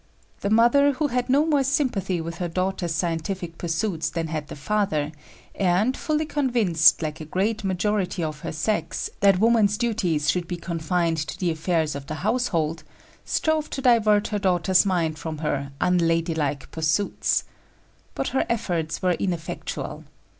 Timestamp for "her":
2.39-2.47, 8.39-8.51, 14.29-14.39, 15.37-15.71, 18.29-18.47